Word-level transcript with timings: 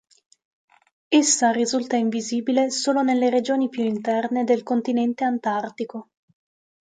Essa 1.09 1.51
risulta 1.51 1.95
invisibile 1.95 2.71
solo 2.71 3.03
nelle 3.03 3.29
regioni 3.29 3.69
più 3.69 3.83
interne 3.83 4.43
del 4.43 4.63
continente 4.63 5.23
antartico. 5.25 6.09